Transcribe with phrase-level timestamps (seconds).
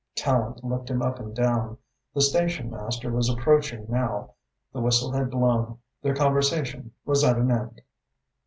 [0.17, 1.77] Tallente looked him up and down.
[2.15, 4.33] The station master was approaching now,
[4.73, 7.81] the whistle had blown, their conversation was at an end.